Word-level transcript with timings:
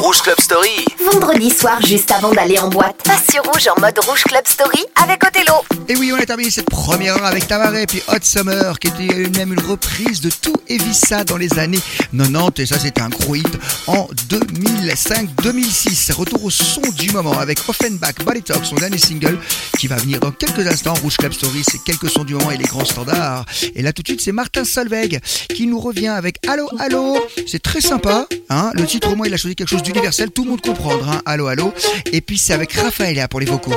Rouge 0.00 0.22
Club 0.22 0.40
Story. 0.40 0.86
Vendredi 1.12 1.50
soir, 1.50 1.78
juste 1.84 2.10
avant 2.10 2.32
d'aller 2.32 2.58
en 2.58 2.68
boîte. 2.68 2.96
Passe 3.04 3.26
sur 3.30 3.42
Rouge 3.44 3.68
en 3.68 3.78
mode 3.78 3.98
Rouge 3.98 4.24
Club 4.24 4.46
Story 4.46 4.82
avec 5.02 5.22
Othello. 5.22 5.56
Et 5.88 5.96
oui, 5.96 6.10
on 6.16 6.18
a 6.18 6.24
terminé 6.24 6.50
cette 6.50 6.70
première 6.70 7.16
heure 7.16 7.26
avec 7.26 7.46
Tamaré, 7.46 7.84
puis 7.84 8.00
Hot 8.08 8.22
Summer, 8.22 8.78
qui 8.78 8.88
était 8.88 9.28
même 9.36 9.52
une 9.52 9.60
reprise 9.60 10.22
de 10.22 10.30
tout 10.30 10.54
Evissa 10.68 11.24
dans 11.24 11.36
les 11.36 11.58
années 11.58 11.80
90. 12.16 12.62
Et 12.62 12.66
ça, 12.66 12.78
c'était 12.78 13.02
un 13.02 13.10
gros 13.10 13.34
hit 13.34 13.58
en 13.88 14.08
2005-2006. 14.30 16.12
Retour 16.12 16.44
au 16.44 16.50
son 16.50 16.80
du 16.96 17.10
moment 17.10 17.38
avec 17.38 17.58
Offenbach 17.68 18.24
Body 18.24 18.42
Talk, 18.42 18.64
son 18.64 18.76
dernier 18.76 18.98
single, 18.98 19.38
qui 19.78 19.86
va 19.86 19.96
venir 19.96 20.20
dans 20.20 20.30
quelques 20.30 20.66
instants. 20.66 20.94
Rouge 21.02 21.18
Club 21.18 21.34
Story, 21.34 21.62
c'est 21.70 21.82
quelques 21.82 22.08
sons 22.08 22.24
du 22.24 22.34
moment 22.34 22.50
et 22.50 22.56
les 22.56 22.64
grands 22.64 22.86
standards. 22.86 23.44
Et 23.74 23.82
là, 23.82 23.92
tout 23.92 24.02
de 24.02 24.08
suite, 24.08 24.22
c'est 24.22 24.32
Martin 24.32 24.64
Solveig 24.64 25.20
qui 25.54 25.66
nous 25.66 25.80
revient 25.80 26.08
avec 26.08 26.38
Allo 26.48 26.68
Allo. 26.78 27.18
C'est 27.46 27.62
très 27.62 27.82
sympa. 27.82 28.26
Hein 28.48 28.70
le 28.74 28.86
titre, 28.86 29.12
au 29.12 29.16
moins, 29.16 29.26
il 29.26 29.34
a 29.34 29.36
choisi 29.36 29.56
quelque 29.56 29.68
chose 29.68 29.82
du 29.82 29.89
universel, 29.90 30.30
tout 30.30 30.44
le 30.44 30.50
monde 30.50 30.60
comprendra. 30.60 31.16
Hein. 31.16 31.22
Allô, 31.26 31.46
allô. 31.46 31.72
Et 32.12 32.20
puis 32.20 32.38
c'est 32.38 32.52
avec 32.52 32.72
Raphaëla 32.72 33.28
pour 33.28 33.40
les 33.40 33.46
vocaux. 33.46 33.72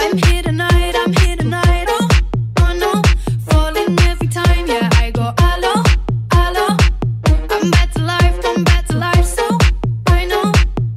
I'm 0.00 0.16
here 0.16 0.42
tonight, 0.42 0.94
I'm 0.94 1.12
here 1.12 1.36
tonight. 1.36 1.68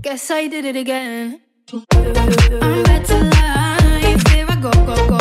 Guess 0.02 0.32
I 0.32 0.48
did 0.48 0.66
it 0.66 0.76
again. 0.76 1.40
I'm 1.92 2.14
back 2.14 3.06
to 3.06 3.18
life. 3.24 4.24
I 4.50 4.60
go, 4.62 4.72
go. 5.08 5.21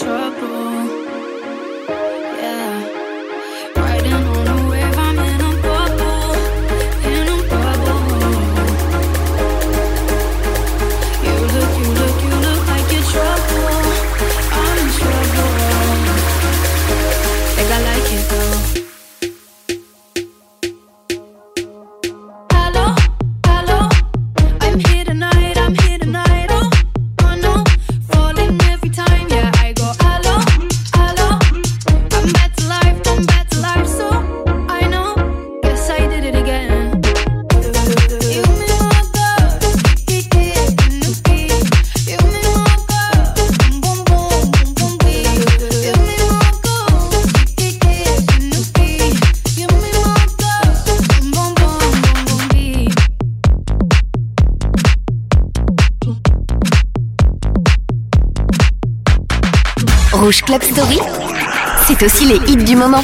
trouble. 0.00 0.49
aussi 62.02 62.24
les 62.24 62.36
hits 62.50 62.64
du 62.64 62.76
moment. 62.76 63.02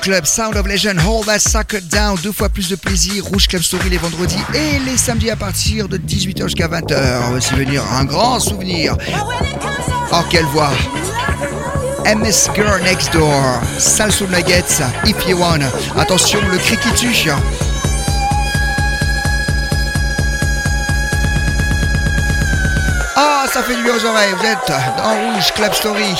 Club 0.00 0.24
Sound 0.24 0.56
of 0.56 0.66
Legend, 0.66 0.98
Hold 0.98 1.26
That 1.26 1.38
Sucker 1.38 1.80
Down, 1.82 2.16
deux 2.22 2.32
fois 2.32 2.48
plus 2.48 2.68
de 2.68 2.76
plaisir, 2.76 3.24
Rouge 3.24 3.46
Club 3.48 3.62
Story 3.62 3.90
les 3.90 3.98
vendredis 3.98 4.38
et 4.54 4.78
les 4.80 4.96
samedis 4.96 5.30
à 5.30 5.36
partir 5.36 5.88
de 5.88 5.98
18h 5.98 6.44
jusqu'à 6.44 6.68
20h. 6.68 6.96
On 7.28 7.56
venir 7.56 7.82
un 7.92 8.04
grand 8.04 8.40
souvenir. 8.40 8.96
Oh, 10.12 10.16
quelle 10.30 10.46
voix! 10.46 10.70
MS 12.06 12.50
Girl 12.54 12.82
Next 12.82 13.12
Door, 13.12 13.60
Salso 13.78 14.26
Nuggets, 14.26 14.82
If 15.04 15.26
You 15.28 15.38
Want. 15.38 15.60
Attention, 15.98 16.40
le 16.50 16.58
cri 16.58 16.76
qui 16.78 16.92
tue. 16.94 17.30
Ah, 23.16 23.44
ça 23.52 23.62
fait 23.62 23.76
du 23.76 23.82
bien 23.82 23.92
aux 23.94 24.04
oreilles. 24.04 24.34
Vous 24.38 24.46
êtes 24.46 24.72
dans 24.96 25.34
Rouge 25.34 25.52
Club 25.54 25.74
Story. 25.74 26.14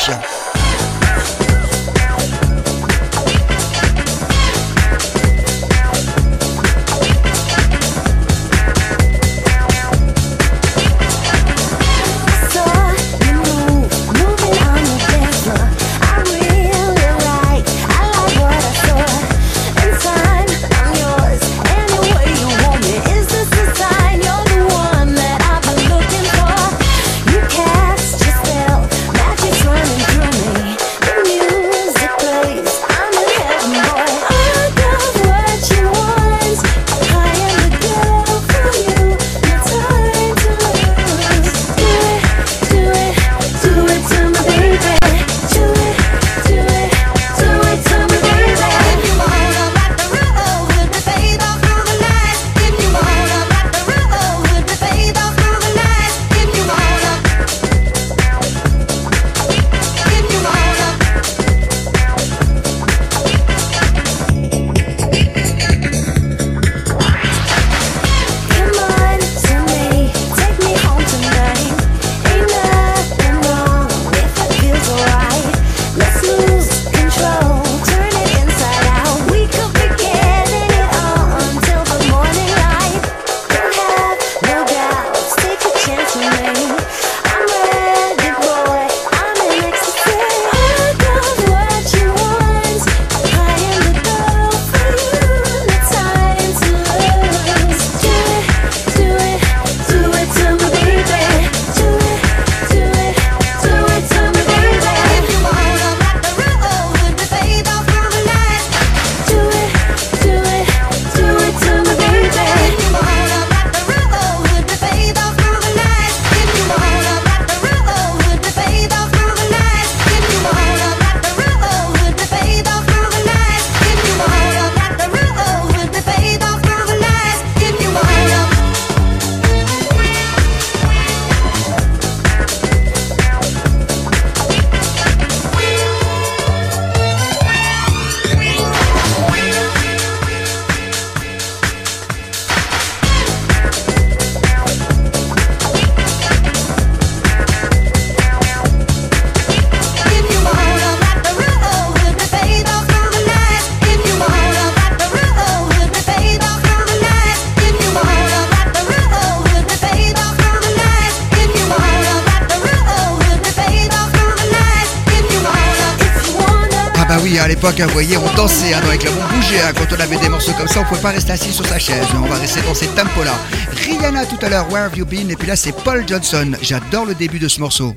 vous 167.86 167.92
voyez, 167.92 168.16
on 168.16 168.34
dansait, 168.34 168.74
hein, 168.74 168.80
avec 168.84 169.04
la 169.04 169.10
on 169.10 169.34
bougeait, 169.34 169.60
hein, 169.60 169.72
quand 169.76 169.96
on 169.96 170.00
avait 170.00 170.18
des 170.18 170.28
morceaux 170.28 170.52
comme 170.52 170.68
ça, 170.68 170.80
on 170.80 170.84
pouvait 170.84 171.00
pas 171.00 171.10
rester 171.10 171.32
assis 171.32 171.52
sur 171.52 171.66
sa 171.66 171.78
chaise, 171.78 172.04
hein. 172.12 172.20
on 172.22 172.28
va 172.28 172.36
rester 172.36 172.60
dans 172.62 172.74
ces 172.74 172.86
tempos-là. 172.88 173.34
Rihanna 173.72 174.26
tout 174.26 174.38
à 174.42 174.48
l'heure, 174.48 174.70
Where 174.70 174.84
Have 174.84 174.96
You 174.96 175.06
Been, 175.06 175.30
et 175.30 175.36
puis 175.36 175.48
là 175.48 175.56
c'est 175.56 175.72
Paul 175.72 176.04
Johnson, 176.06 176.52
j'adore 176.60 177.06
le 177.06 177.14
début 177.14 177.38
de 177.38 177.48
ce 177.48 177.60
morceau. 177.60 177.94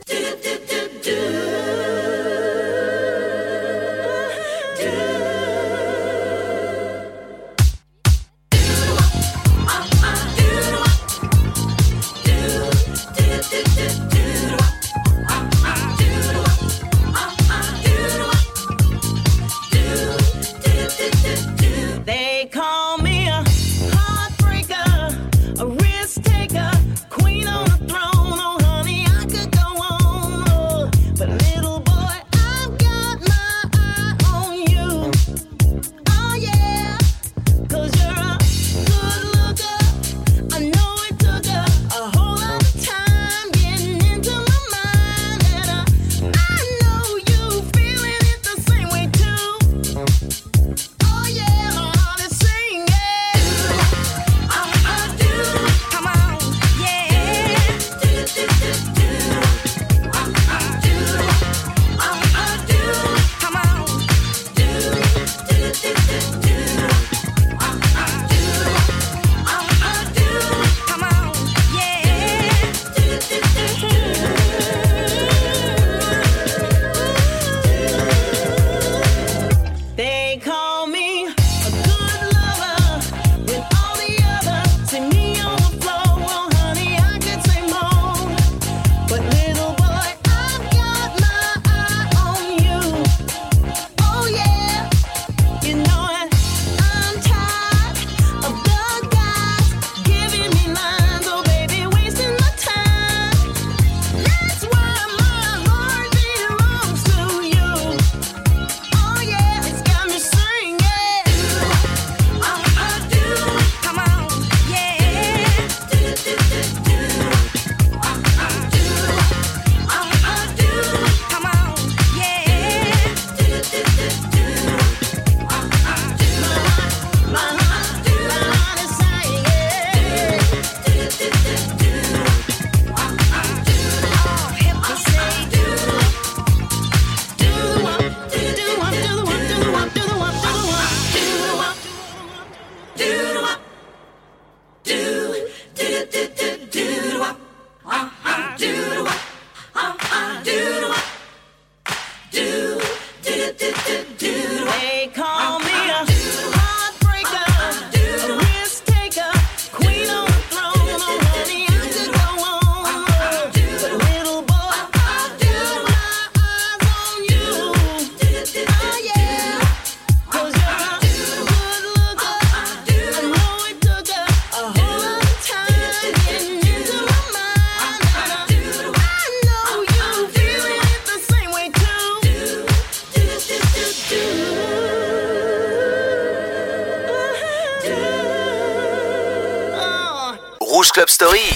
Story. 191.14 191.54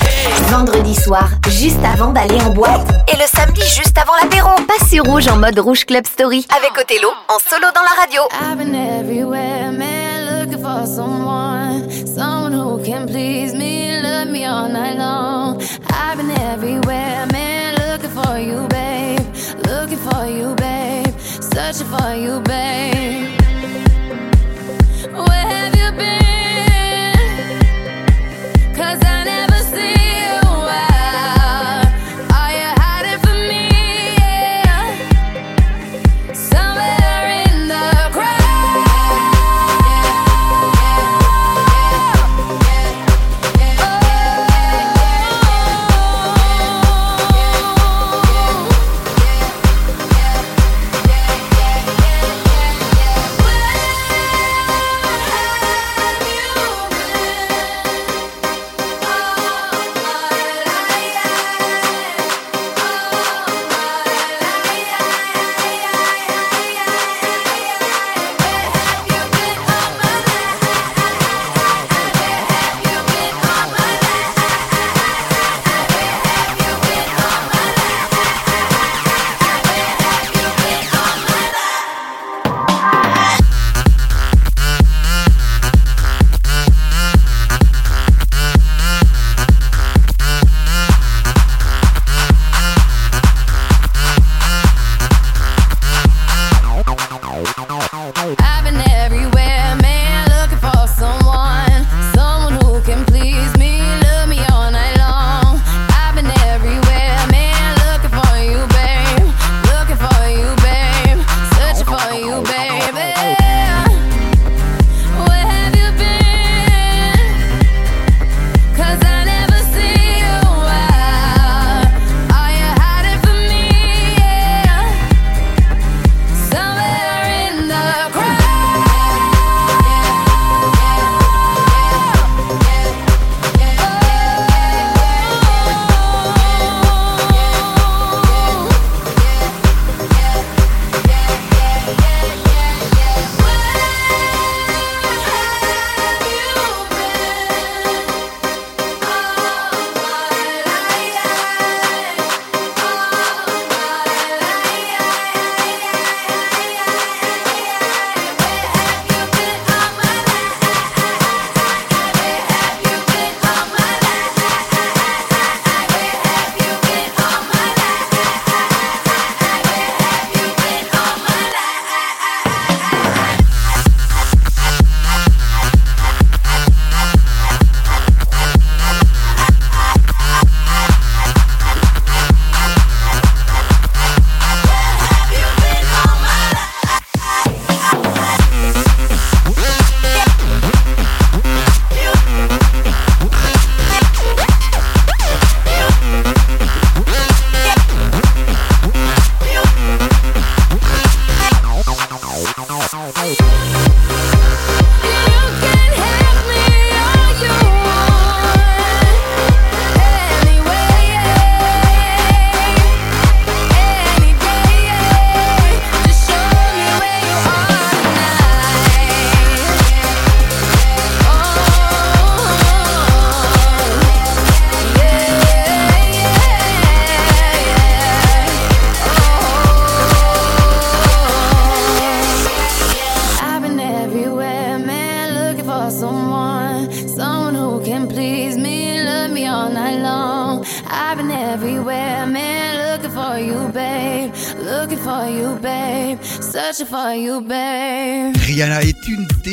Vendredi 0.51 0.93
soir, 0.93 1.29
juste 1.49 1.83
avant 1.83 2.13
d'aller 2.13 2.39
en 2.41 2.51
boîte. 2.51 2.87
Et 3.11 3.15
le 3.15 3.25
samedi, 3.25 3.61
juste 3.61 3.97
avant 3.97 4.13
l'apéro. 4.21 4.49
Passez 4.67 4.99
rouge 4.99 5.27
en 5.27 5.37
mode 5.37 5.57
Rouge 5.57 5.83
Club 5.83 6.05
Story. 6.05 6.45
Avec 6.55 6.77
Othello, 6.79 7.09
en 7.27 7.39
solo 7.39 7.65
dans 7.73 7.81
la 7.81 7.99
radio. 7.99 8.21
I've 8.39 8.59
been 8.59 8.75
everywhere, 8.75 9.71
man, 9.71 10.45
looking 10.45 10.61
for 10.61 10.85
someone. 10.85 11.89
Someone 12.05 12.53
who 12.53 12.77
can 12.83 13.07
please 13.07 13.55
me, 13.55 13.99
love 13.99 14.29
me 14.29 14.45
all 14.45 14.69
night 14.69 14.95
long. 14.95 15.59
I've 15.89 16.17
been 16.17 16.29
everywhere, 16.53 17.25
man, 17.31 17.73
looking 17.79 18.11
for 18.11 18.37
you, 18.37 18.67
babe. 18.67 19.25
Looking 19.65 19.97
for 19.97 20.27
you, 20.27 20.53
babe. 20.53 21.15
Searching 21.19 21.87
for 21.87 22.13
you, 22.13 22.41
babe. 22.41 22.96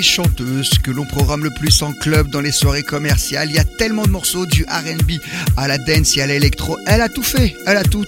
Chanteuses 0.05 0.79
que 0.83 0.91
l'on 0.91 1.05
programme 1.05 1.43
le 1.43 1.51
plus 1.51 1.83
en 1.83 1.93
club 1.93 2.29
dans 2.29 2.41
les 2.41 2.53
soirées 2.53 2.83
commerciales. 2.83 3.49
Il 3.51 3.57
y 3.57 3.59
a 3.59 3.65
tellement 3.65 4.05
de 4.05 4.11
morceaux 4.11 4.47
du 4.47 4.65
R&B 4.65 5.13
à 5.57 5.67
la 5.67 5.79
dance 5.79 6.17
et 6.17 6.23
à 6.23 6.27
l'électro. 6.27 6.79
Elle 6.87 7.01
a 7.01 7.09
tout 7.09 7.23
fait, 7.23 7.57
elle 7.67 7.77
a 7.77 7.83
tout 7.83 8.05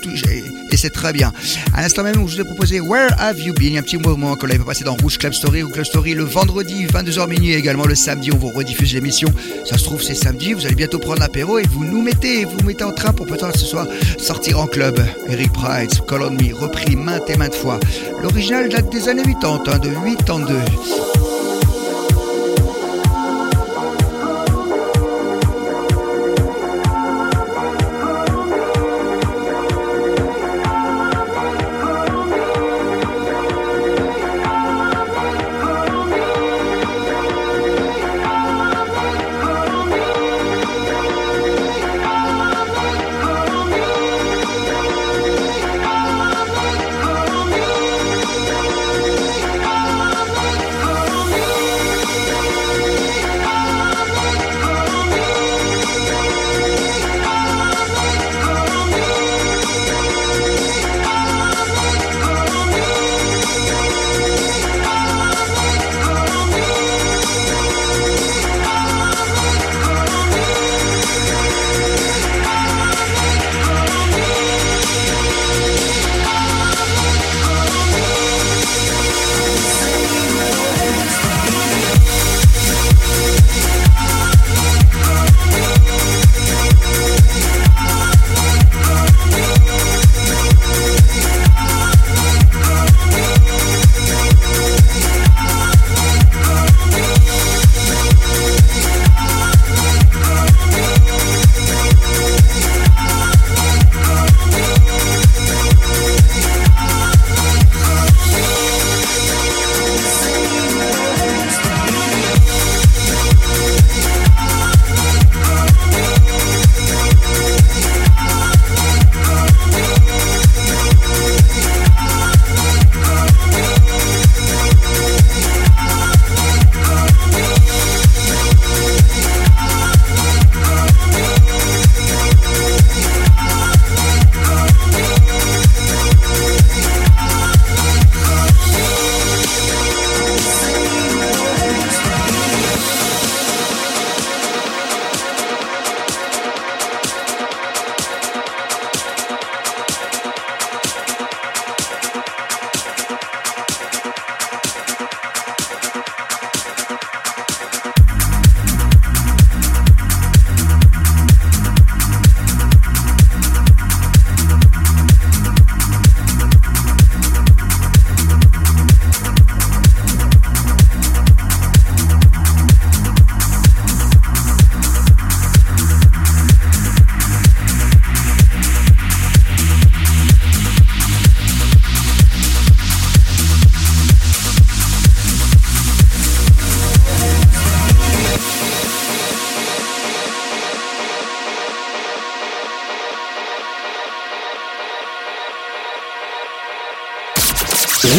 et 0.71 0.77
c'est 0.77 0.91
très 0.91 1.13
bien. 1.13 1.33
À 1.75 1.83
l'instant 1.83 2.03
même 2.03 2.23
où 2.23 2.29
je 2.29 2.37
vous 2.37 2.41
ai 2.43 2.45
proposé 2.45 2.81
Where 2.81 3.11
Have 3.19 3.41
You 3.41 3.55
Been, 3.55 3.69
il 3.69 3.73
y 3.73 3.77
a 3.77 3.81
un 3.81 3.83
petit 3.83 3.97
moment 3.97 4.37
qu'on 4.37 4.47
l'avait 4.47 4.63
passé 4.63 4.85
dans 4.85 4.95
Rouge 4.95 5.19
Club 5.19 5.33
Story 5.33 5.63
ou 5.63 5.71
Club 5.71 5.85
Story 5.85 6.15
le 6.15 6.25
vendredi 6.25 6.87
22h 6.87 7.29
minuit 7.29 7.53
et 7.53 7.57
également 7.57 7.87
le 7.87 7.95
samedi 7.95 8.31
on 8.33 8.37
vous 8.37 8.51
rediffuse 8.51 8.93
l'émission. 8.93 9.29
Ça 9.65 9.79
se 9.79 9.85
trouve 9.85 10.03
c'est 10.03 10.15
samedi, 10.15 10.53
vous 10.53 10.67
allez 10.67 10.75
bientôt 10.75 10.99
prendre 10.99 11.21
l'apéro 11.21 11.59
et 11.59 11.65
vous 11.65 11.85
nous 11.85 12.03
mettez, 12.03 12.45
vous 12.45 12.63
mettez 12.65 12.85
en 12.85 12.93
train 12.93 13.13
pour 13.13 13.27
peut-être 13.27 13.57
ce 13.57 13.65
soir 13.65 13.87
sortir 14.19 14.61
en 14.61 14.67
club. 14.67 15.01
Eric 15.29 15.53
Price, 15.53 16.01
Call 16.07 16.23
repris 16.23 16.97
maintes 16.97 17.31
et 17.31 17.37
maintes 17.37 17.55
fois. 17.55 17.81
L'original 18.23 18.69
date 18.69 18.91
des 18.91 19.09
années 19.09 19.23
80, 19.23 19.63
hein, 19.67 19.79
de 19.79 20.17
82. 20.17 21.26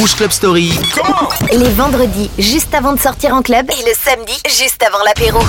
Rouge 0.08 0.15
Club 0.15 0.32
Story. 0.32 0.72
Les 1.52 1.70
vendredis, 1.72 2.32
juste 2.38 2.74
avant 2.74 2.93
de 2.93 3.00
sortir 3.00 3.34
en 3.34 3.41
club. 3.41 3.70
Et 3.70 3.89
le 3.89 3.93
samedi, 3.93 4.41
juste 4.46 4.82
avant 4.82 5.04
l'apéro. 5.04 5.39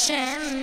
Hashem. 0.00 0.59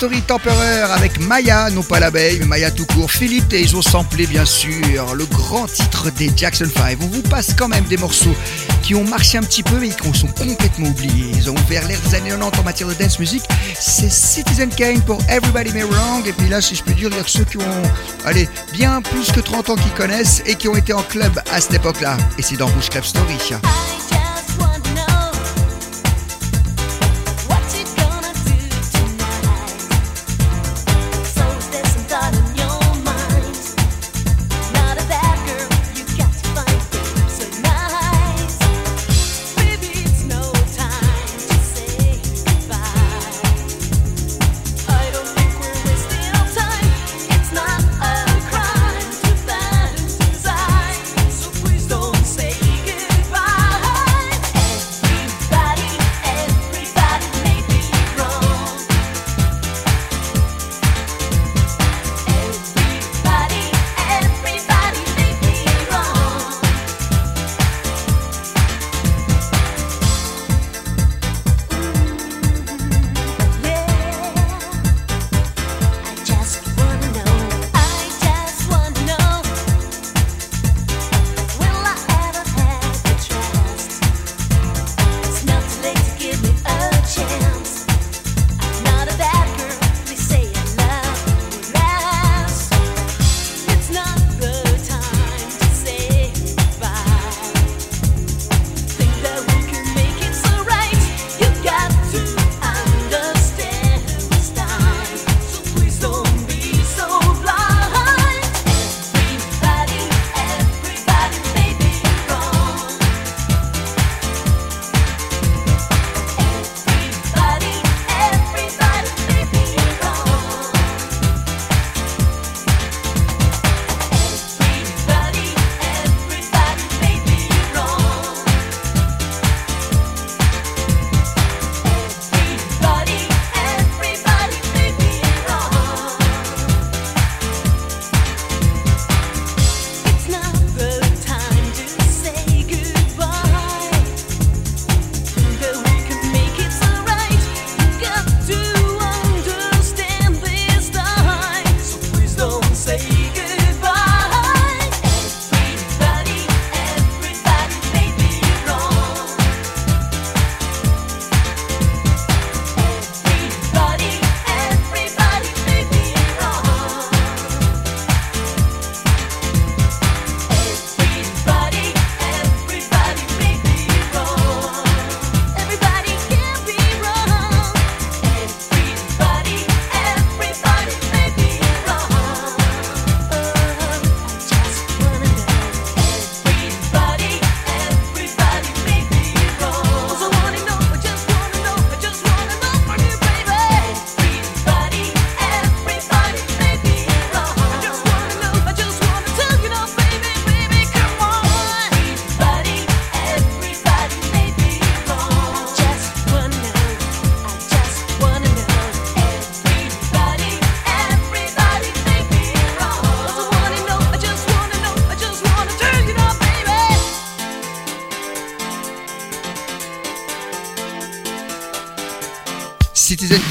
Story 0.00 0.22
Tempereur 0.22 0.92
avec 0.92 1.20
Maya, 1.20 1.68
non 1.68 1.82
pas 1.82 2.00
l'abeille, 2.00 2.38
mais 2.38 2.46
Maya 2.46 2.70
tout 2.70 2.86
court. 2.86 3.10
Philippe 3.10 3.52
et 3.52 3.60
ils 3.60 3.76
ont 3.76 3.82
samplé 3.82 4.26
bien 4.26 4.46
sûr 4.46 5.14
le 5.14 5.26
grand 5.26 5.66
titre 5.66 6.10
des 6.12 6.32
Jackson 6.34 6.68
5. 6.74 6.96
On 7.02 7.06
vous 7.06 7.20
passe 7.20 7.52
quand 7.52 7.68
même 7.68 7.84
des 7.84 7.98
morceaux 7.98 8.34
qui 8.80 8.94
ont 8.94 9.04
marché 9.04 9.36
un 9.36 9.42
petit 9.42 9.62
peu 9.62 9.78
mais 9.78 9.90
qui 9.90 10.18
sont 10.18 10.26
complètement 10.28 10.88
oubliés. 10.88 11.32
Ils 11.34 11.50
ont 11.50 11.54
ouvert 11.54 11.86
l'ère 11.86 12.00
des 12.00 12.14
années 12.14 12.30
90 12.30 12.60
en 12.60 12.62
matière 12.62 12.88
de 12.88 12.94
dance 12.94 13.18
music. 13.18 13.42
C'est 13.78 14.10
Citizen 14.10 14.70
Kane 14.70 15.02
pour 15.02 15.18
Everybody 15.28 15.70
May 15.74 15.82
Wrong. 15.82 16.26
Et 16.26 16.32
puis 16.32 16.48
là, 16.48 16.62
si 16.62 16.74
je 16.76 16.82
peux 16.82 16.94
dire, 16.94 17.10
il 17.12 17.18
y 17.18 17.20
a 17.20 17.24
ceux 17.26 17.44
qui 17.44 17.58
ont, 17.58 17.82
allez, 18.24 18.48
bien 18.72 19.02
plus 19.02 19.30
que 19.30 19.40
30 19.40 19.68
ans 19.68 19.76
qui 19.76 19.90
connaissent 19.90 20.42
et 20.46 20.54
qui 20.54 20.68
ont 20.68 20.76
été 20.76 20.94
en 20.94 21.02
club 21.02 21.42
à 21.52 21.60
cette 21.60 21.74
époque-là. 21.74 22.16
Et 22.38 22.42
c'est 22.42 22.56
dans 22.56 22.68
Rouge 22.68 22.88
Club 22.88 23.04
Story. 23.04 23.36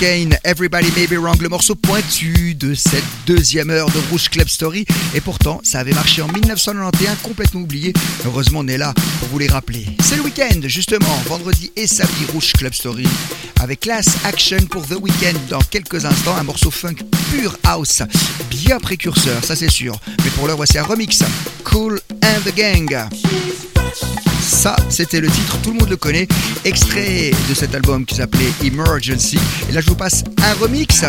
Everybody 0.01 0.91
May 0.95 1.07
Be 1.07 1.19
Wrong, 1.19 1.41
le 1.41 1.49
morceau 1.49 1.75
pointu 1.75 2.55
de 2.55 2.73
cette 2.73 3.03
deuxième 3.25 3.69
heure 3.69 3.89
de 3.89 3.99
Rouge 4.09 4.29
Club 4.29 4.47
Story. 4.47 4.85
Et 5.13 5.19
pourtant, 5.19 5.59
ça 5.63 5.79
avait 5.79 5.91
marché 5.91 6.21
en 6.21 6.27
1991, 6.29 7.17
complètement 7.21 7.61
oublié. 7.61 7.91
Heureusement, 8.25 8.59
on 8.59 8.67
est 8.69 8.77
là 8.77 8.93
pour 9.19 9.27
vous 9.27 9.39
les 9.39 9.49
rappeler. 9.49 9.85
C'est 10.01 10.15
le 10.15 10.21
week-end, 10.21 10.61
justement, 10.63 11.21
vendredi 11.27 11.73
et 11.75 11.85
samedi, 11.85 12.25
Rouge 12.31 12.53
Club 12.53 12.73
Story. 12.73 13.05
Avec 13.59 13.81
Class 13.81 14.07
Action 14.23 14.65
pour 14.69 14.87
The 14.87 14.95
Weekend 15.01 15.37
dans 15.49 15.59
quelques 15.59 16.05
instants, 16.05 16.37
un 16.37 16.43
morceau 16.43 16.71
funk 16.71 16.95
pure 17.31 17.57
house, 17.65 18.01
bien 18.49 18.79
précurseur, 18.79 19.43
ça 19.43 19.57
c'est 19.57 19.69
sûr. 19.69 19.99
Mais 20.23 20.29
pour 20.31 20.47
l'heure, 20.47 20.57
voici 20.57 20.77
un 20.77 20.83
remix. 20.83 21.23
Cool 21.65 21.99
and 22.23 22.39
the 22.45 22.55
Gang. 22.55 23.09
Ça, 24.49 24.75
c'était 24.89 25.21
le 25.21 25.29
titre, 25.29 25.57
tout 25.61 25.71
le 25.71 25.77
monde 25.77 25.89
le 25.89 25.95
connaît, 25.95 26.27
extrait 26.65 27.31
de 27.47 27.53
cet 27.53 27.75
album 27.75 28.03
qui 28.03 28.15
s'appelait 28.15 28.51
Emergency. 28.65 29.37
Et 29.69 29.71
là, 29.71 29.79
je 29.79 29.87
vous 29.87 29.95
passe 29.95 30.23
un 30.43 30.53
remix 30.55 31.05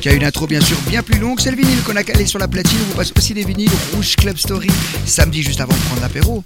qui 0.00 0.08
a 0.08 0.12
une 0.12 0.24
intro 0.24 0.46
bien 0.46 0.60
sûr 0.60 0.76
bien 0.88 1.02
plus 1.02 1.18
longue. 1.18 1.40
C'est 1.40 1.50
le 1.50 1.56
vinyle 1.56 1.82
qu'on 1.82 1.96
a 1.96 2.04
calé 2.04 2.24
sur 2.24 2.38
la 2.38 2.46
platine. 2.46 2.78
On 2.82 2.90
vous 2.90 2.96
passe 2.96 3.12
aussi 3.18 3.34
des 3.34 3.44
vinyles 3.44 3.70
Rouge 3.92 4.14
Club 4.14 4.38
Story 4.38 4.70
samedi 5.04 5.42
juste 5.42 5.60
avant 5.60 5.74
de 5.74 5.80
prendre 5.80 6.02
l'apéro. 6.02 6.44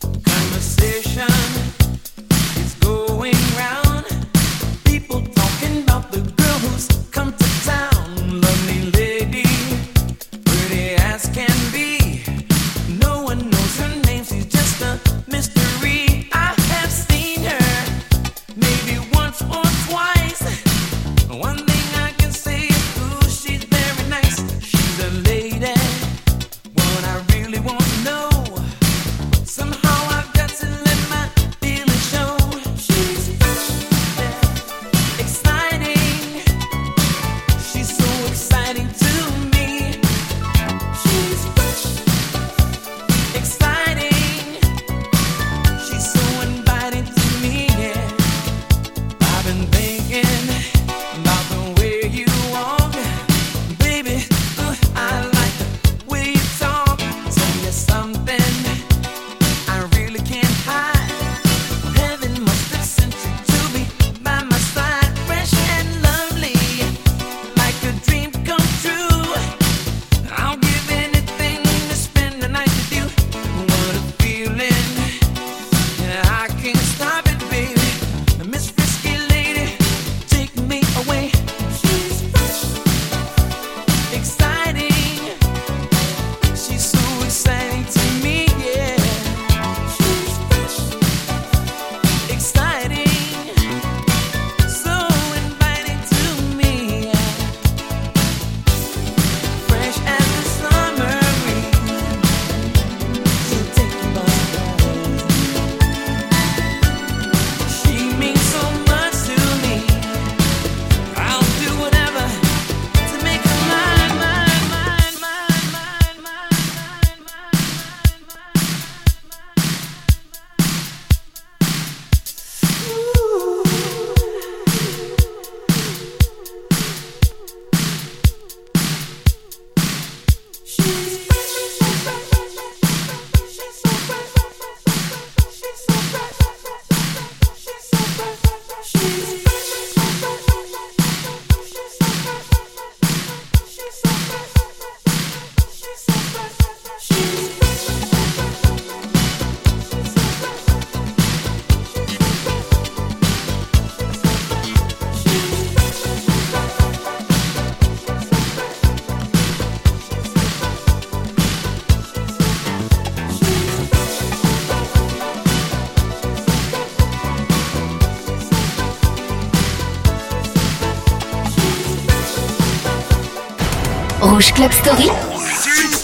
Story. 174.81 175.11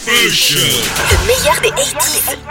Le 0.06 1.26
meilleur 1.26 1.60
des 1.62 1.70
80s. 1.70 2.45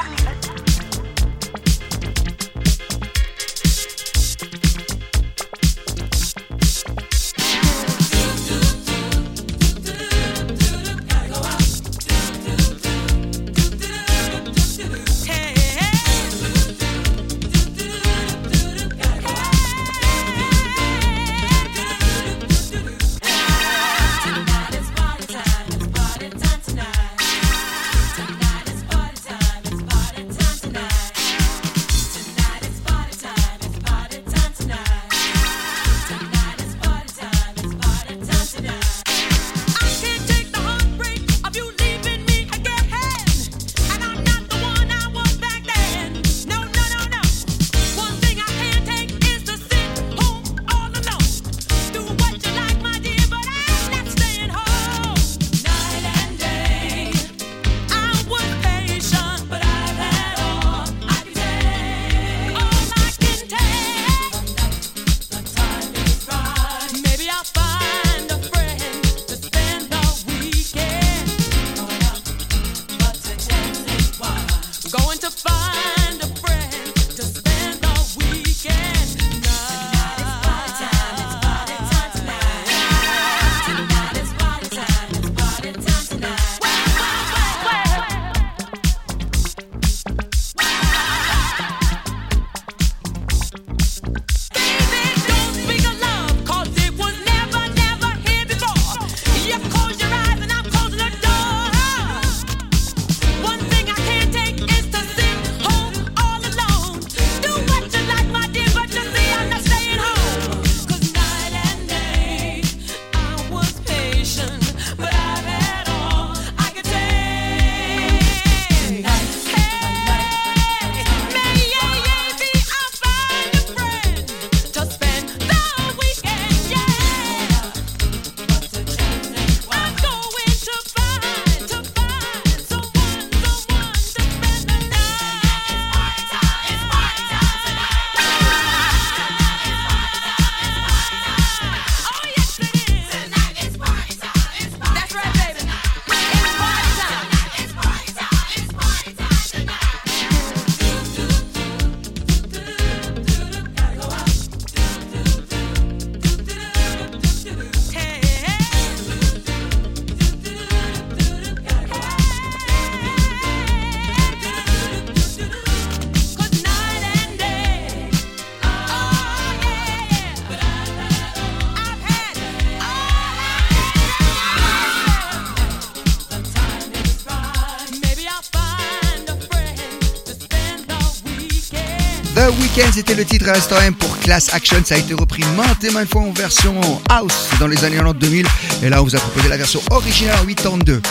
The 182.75 182.77
Weeknd, 182.77 182.91
c'était 182.93 183.15
le 183.15 183.23
titre 183.23 183.47
à 183.47 183.53
l'instant 183.53 183.77
M 183.79 183.93
pour 183.93 184.17
Class 184.19 184.53
Action. 184.53 184.81
Ça 184.83 184.95
a 184.95 184.97
été 184.97 185.13
repris 185.13 185.43
maintes 185.55 185.83
et 185.83 185.91
maintes 185.91 186.09
fois 186.09 186.23
en 186.23 186.31
version 186.31 186.73
house 187.09 187.47
dans 187.59 187.67
les 187.67 187.83
années 187.85 187.95
90 187.95 188.19
2000. 188.19 188.47
Et 188.83 188.89
là, 188.89 189.01
on 189.01 189.05
vous 189.05 189.15
a 189.15 189.19
proposé 189.19 189.47
la 189.47 189.57
version 189.57 189.79
originale 189.91 190.35
en 190.41 190.45
82. 190.45 191.01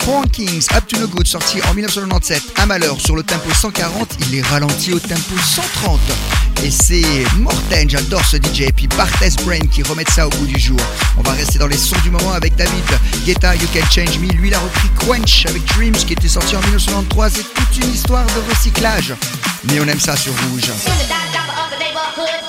Porn 0.00 0.28
Kings, 0.28 0.66
Up 0.74 0.86
to 0.86 0.98
No 0.98 1.06
Good, 1.08 1.26
sorti 1.26 1.62
en 1.62 1.74
1997. 1.74 2.42
Un 2.58 2.66
malheur 2.66 3.00
sur 3.00 3.16
le 3.16 3.22
tempo 3.22 3.48
140, 3.52 4.16
il 4.28 4.38
est 4.38 4.42
ralenti 4.42 4.92
au 4.92 4.98
tempo 4.98 5.34
130. 5.42 6.00
Et 6.62 6.70
c'est 6.70 7.02
Morten, 7.38 7.88
j'adore 7.88 8.24
ce 8.24 8.36
DJ. 8.36 8.62
Et 8.62 8.72
puis 8.72 8.86
Barthes 8.88 9.42
Brain 9.44 9.66
qui 9.72 9.82
remettent 9.82 10.10
ça 10.10 10.26
au 10.26 10.30
bout 10.30 10.46
du 10.46 10.58
jour. 10.58 10.80
On 11.16 11.22
va 11.22 11.32
rester 11.32 11.58
dans 11.58 11.68
les 11.68 11.78
sons 11.78 11.96
du 12.02 12.10
moment 12.10 12.32
avec 12.32 12.54
David 12.56 12.84
Guetta, 13.24 13.54
You 13.54 13.68
Can 13.72 13.88
Change 13.90 14.18
Me. 14.18 14.30
Lui, 14.32 14.48
il 14.48 14.54
a 14.54 14.58
repris 14.58 14.88
Quench 15.06 15.46
avec 15.46 15.64
Dreams 15.74 15.94
qui 15.94 16.12
était 16.12 16.28
sorti 16.28 16.54
en 16.54 16.60
1993. 16.60 17.32
C'est 17.34 17.54
toute 17.54 17.84
une 17.84 17.94
histoire 17.94 18.26
de 18.26 18.52
recyclage. 18.52 19.14
Mais 19.70 19.80
on 19.80 19.88
aime 19.88 20.00
ça 20.00 20.16
sur 20.16 20.32
Rouge. 20.32 20.66
You're 20.66 20.74
the 20.74 21.08
dime 21.08 21.30
dropper 21.32 21.60
of 21.62 21.70
the 21.70 21.78
neighborhood. 21.78 22.44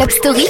Club 0.00 0.12
Story. 0.12 0.46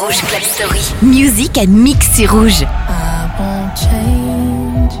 Rouge 0.00 0.22
Club 0.22 0.42
Story. 0.42 0.80
Music 1.02 1.58
and 1.58 1.68
mix 1.68 2.16
sur 2.16 2.26
Rouge. 2.32 2.62
I 2.62 3.28
won't 3.38 3.76
change. 3.76 4.94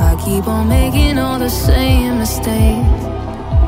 I 0.00 0.16
keep 0.24 0.48
on 0.48 0.68
making 0.68 1.16
all 1.16 1.38
the 1.38 1.48
same 1.48 2.18
mistakes. 2.18 3.04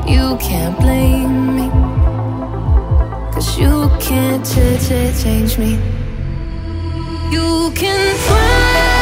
You 0.05 0.35
can't 0.37 0.77
blame 0.81 1.55
me. 1.55 1.69
Cause 3.31 3.57
you 3.57 3.89
can't 4.01 4.43
ch- 4.45 4.77
ch- 4.83 5.23
change 5.23 5.57
me. 5.57 5.79
You 7.31 7.71
can 7.73 8.15
try. 8.27 8.99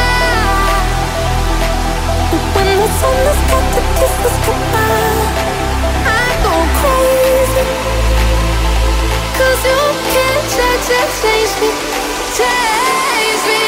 But 2.30 2.42
when 2.54 2.78
the 2.78 2.88
sun 3.00 3.16
has 3.26 3.40
got 3.50 3.64
to 3.74 3.80
kiss 3.98 4.14
us 4.28 4.36
goodbye, 4.46 5.27
can't 10.88 11.10
ch- 11.10 11.20
ch- 11.20 11.22
change 11.22 11.52
me. 11.60 11.70
Change 12.32 13.42
me. 13.46 13.67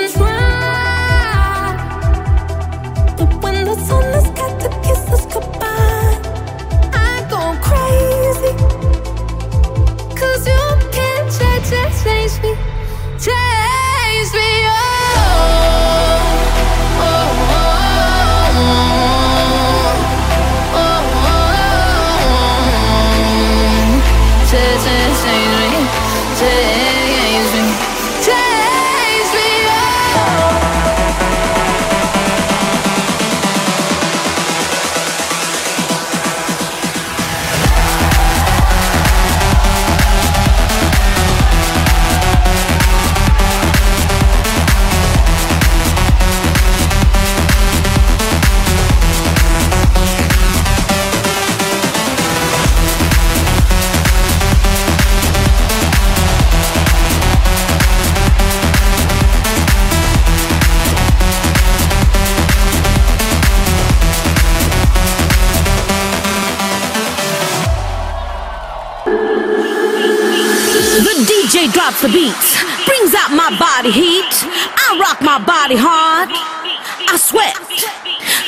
the 72.01 72.09
beats, 72.09 72.57
brings 72.85 73.13
out 73.13 73.29
my 73.29 73.53
body 73.59 73.91
heat. 73.91 74.25
I 74.25 74.97
rock 74.99 75.21
my 75.21 75.37
body 75.37 75.75
hard. 75.77 76.29
I 76.33 77.17
sweat. 77.17 77.53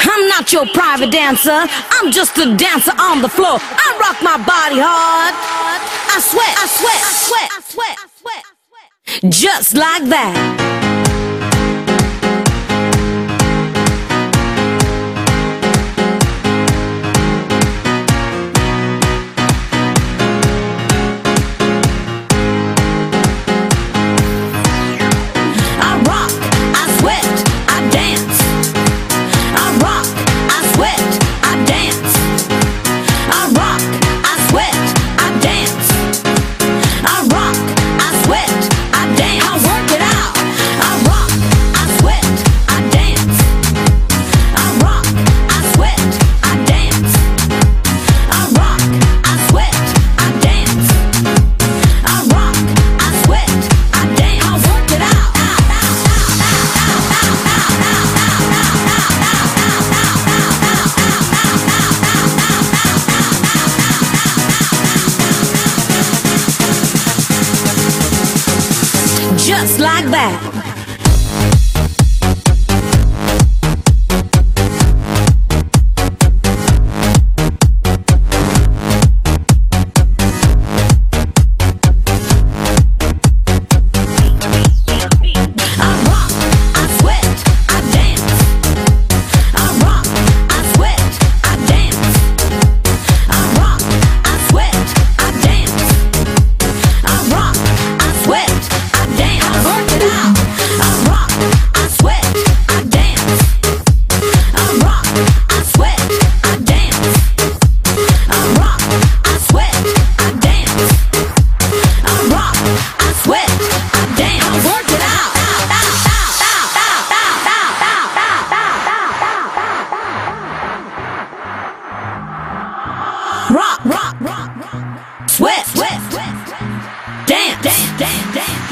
I'm 0.01 0.27
not 0.27 0.51
your 0.51 0.65
private 0.73 1.11
dancer. 1.11 1.65
I'm 1.91 2.11
just 2.11 2.35
a 2.39 2.55
dancer 2.57 2.93
on 2.99 3.21
the 3.21 3.29
floor. 3.29 3.57
I 3.61 3.87
rock 4.01 4.17
my 4.23 4.37
body 4.37 4.81
hard. 4.81 5.33
I 5.37 6.19
sweat, 6.19 6.53
I 6.57 6.65
sweat, 6.65 7.01
I 7.01 7.13
sweat, 7.13 7.49
I 7.51 7.61
sweat, 7.61 7.97
I 8.01 9.21
sweat. 9.21 9.31
Just 9.31 9.75
like 9.75 10.05
that. 10.05 10.52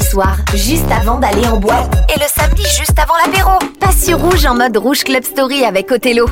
soir, 0.00 0.36
juste 0.54 0.90
avant 0.90 1.18
d'aller 1.18 1.46
en 1.46 1.58
boîte. 1.58 1.92
Et 2.14 2.18
le 2.18 2.26
samedi, 2.26 2.62
juste 2.62 2.98
avant 2.98 3.14
l'apéro. 3.24 3.52
Passe 3.80 4.04
sur 4.04 4.18
rouge 4.18 4.46
en 4.46 4.54
mode 4.54 4.76
rouge 4.76 5.04
club 5.04 5.24
story 5.24 5.64
avec 5.64 5.90
Othello. 5.90 6.26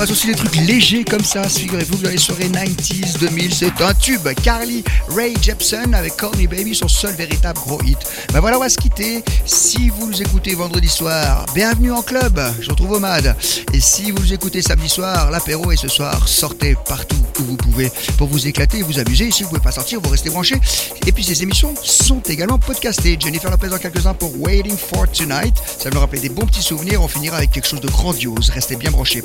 Rouge 0.00 0.09
Aussi 0.20 0.26
des 0.26 0.34
trucs 0.34 0.56
légers 0.56 1.02
comme 1.02 1.24
ça. 1.24 1.44
Figurez-vous 1.44 1.96
dans 1.96 2.10
les 2.10 2.18
soirées 2.18 2.50
90s, 2.50 3.18
2000, 3.20 3.54
c'est 3.54 3.80
un 3.80 3.94
tube. 3.94 4.28
Carly 4.42 4.84
Ray 5.08 5.34
Jepsen 5.40 5.94
avec 5.94 6.22
Me 6.22 6.46
Baby, 6.46 6.74
son 6.74 6.88
seul 6.88 7.14
véritable 7.14 7.58
gros 7.60 7.80
hit. 7.82 7.96
Ben 8.30 8.40
voilà, 8.40 8.58
on 8.58 8.60
va 8.60 8.68
se 8.68 8.76
quitter. 8.76 9.24
Si 9.46 9.88
vous 9.88 10.06
nous 10.06 10.20
écoutez 10.20 10.54
vendredi 10.54 10.88
soir, 10.88 11.46
bienvenue 11.54 11.90
en 11.90 12.02
club. 12.02 12.38
Je 12.60 12.68
retrouve 12.68 12.92
Omad. 12.92 13.34
Et 13.72 13.80
si 13.80 14.10
vous 14.10 14.18
nous 14.18 14.34
écoutez 14.34 14.60
samedi 14.60 14.90
soir, 14.90 15.30
l'apéro 15.30 15.72
et 15.72 15.76
ce 15.76 15.88
soir, 15.88 16.28
sortez 16.28 16.76
partout 16.86 17.16
où 17.38 17.42
vous 17.44 17.56
pouvez 17.56 17.90
pour 18.18 18.28
vous 18.28 18.46
éclater 18.46 18.82
vous 18.82 18.98
amuser. 18.98 19.28
Et 19.28 19.30
si 19.30 19.42
vous 19.42 19.48
pouvez 19.48 19.62
pas 19.62 19.72
sortir, 19.72 20.02
vous 20.02 20.10
restez 20.10 20.28
branchés. 20.28 20.60
Et 21.06 21.12
puis 21.12 21.24
ces 21.24 21.42
émissions 21.42 21.72
sont 21.82 22.20
également 22.28 22.58
podcastées. 22.58 23.16
Jennifer 23.18 23.50
Lopez 23.50 23.68
dans 23.68 23.78
quelques-uns 23.78 24.12
pour 24.12 24.38
Waiting 24.38 24.76
for 24.76 25.10
Tonight. 25.10 25.54
Ça 25.78 25.88
va 25.88 25.94
nous 25.94 26.00
rappeler 26.00 26.20
des 26.20 26.28
bons 26.28 26.44
petits 26.44 26.62
souvenirs. 26.62 27.00
On 27.02 27.08
finira 27.08 27.38
avec 27.38 27.52
quelque 27.52 27.68
chose 27.68 27.80
de 27.80 27.88
grandiose. 27.88 28.50
Restez 28.50 28.76
bien 28.76 28.90
branchés. 28.90 29.22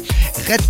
Red 0.47 0.61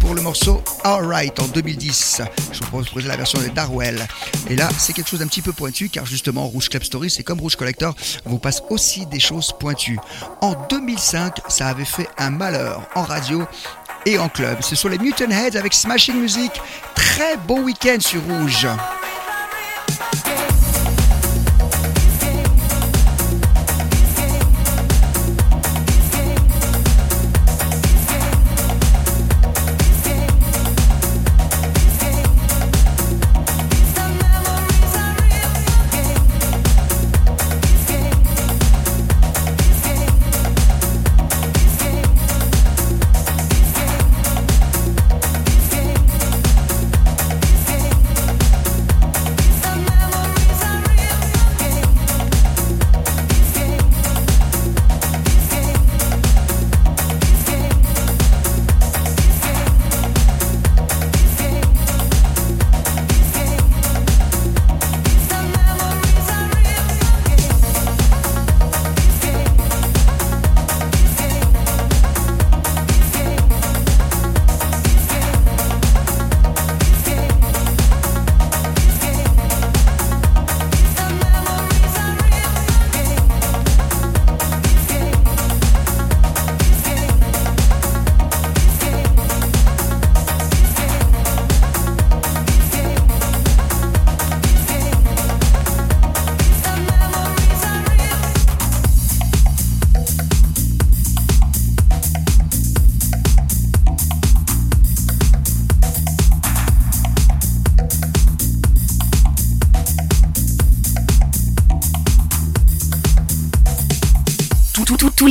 Pour 0.00 0.14
le 0.14 0.20
morceau 0.20 0.60
Alright 0.82 1.38
en 1.38 1.46
2010. 1.46 2.22
Je 2.52 2.58
vous 2.58 2.82
propose 2.82 3.06
la 3.06 3.16
version 3.16 3.40
de 3.40 3.46
Darwell. 3.48 4.04
Et 4.48 4.56
là, 4.56 4.68
c'est 4.76 4.92
quelque 4.92 5.08
chose 5.08 5.20
d'un 5.20 5.28
petit 5.28 5.42
peu 5.42 5.52
pointu 5.52 5.88
car 5.88 6.04
justement, 6.04 6.48
Rouge 6.48 6.68
Club 6.68 6.82
Story, 6.82 7.08
c'est 7.08 7.22
comme 7.22 7.38
Rouge 7.38 7.54
Collector, 7.54 7.94
vous 8.24 8.40
passe 8.40 8.62
aussi 8.68 9.06
des 9.06 9.20
choses 9.20 9.52
pointues. 9.60 10.00
En 10.40 10.54
2005, 10.68 11.38
ça 11.48 11.68
avait 11.68 11.84
fait 11.84 12.08
un 12.18 12.30
malheur 12.30 12.82
en 12.96 13.02
radio 13.02 13.44
et 14.06 14.18
en 14.18 14.28
club. 14.28 14.58
Ce 14.60 14.74
sont 14.74 14.88
les 14.88 14.98
Mutant 14.98 15.30
Heads 15.30 15.56
avec 15.56 15.72
Smashing 15.72 16.20
Music. 16.20 16.50
Très 16.96 17.36
bon 17.36 17.62
week-end 17.62 18.00
sur 18.00 18.22
Rouge. 18.24 18.66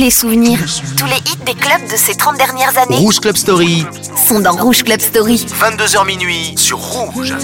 Les 0.00 0.10
souvenirs, 0.10 0.60
tous 0.96 1.04
les 1.04 1.18
hits 1.30 1.44
des 1.44 1.52
clubs 1.52 1.90
de 1.90 1.96
ces 1.96 2.14
30 2.14 2.38
dernières 2.38 2.78
années 2.78 2.96
Rouge 2.96 3.20
Club 3.20 3.36
Story, 3.36 3.84
sont 4.26 4.40
dans 4.40 4.52
Rouge 4.52 4.82
Club 4.82 4.98
Story. 4.98 5.44
22h 5.60 6.06
minuit 6.06 6.54
sur 6.56 6.78
Rouge. 6.78 7.34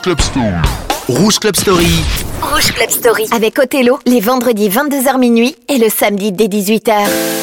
Rouge 0.00 0.16
Club 0.16 0.20
Story. 0.22 0.64
Rouge 1.08 1.38
Club 1.40 1.56
Story. 1.56 2.04
Rouge 2.40 2.72
Club 2.72 2.90
Story. 2.90 3.26
Avec 3.32 3.58
Othello, 3.58 3.98
les 4.06 4.20
vendredis 4.20 4.70
22h 4.70 5.18
minuit 5.18 5.54
et 5.68 5.76
le 5.76 5.90
samedi 5.90 6.32
dès 6.32 6.46
18h. 6.46 7.39